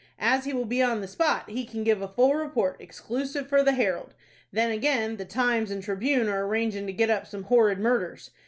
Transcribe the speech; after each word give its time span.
As 0.17 0.45
he 0.45 0.53
will 0.53 0.65
be 0.65 0.81
on 0.81 1.01
the 1.01 1.07
spot, 1.07 1.47
he 1.47 1.63
can 1.63 1.83
give 1.83 2.01
a 2.01 2.07
full 2.07 2.33
report, 2.33 2.77
exclusive 2.79 3.47
for 3.47 3.61
the 3.61 3.73
'Herald'! 3.73 4.15
Then 4.51 4.71
again, 4.71 5.17
the 5.17 5.25
'Times' 5.25 5.69
and 5.69 5.83
'Tribune' 5.83 6.27
are 6.27 6.43
arrangin' 6.43 6.87
to 6.87 6.91
get 6.91 7.11
up 7.11 7.27
some 7.27 7.43
'horrid 7.43 7.77
murders.' 7.77 8.31